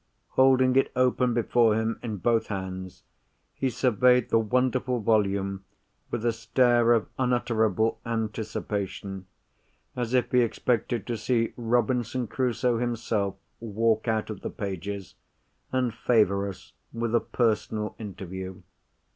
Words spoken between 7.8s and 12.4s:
anticipation—as if he expected to see Robinson